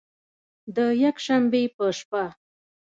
د 0.75 0.77
یکشنبې 1.03 1.63
په 1.75 1.85
شپه 1.97 2.23